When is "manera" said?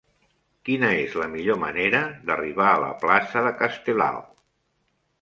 1.65-2.01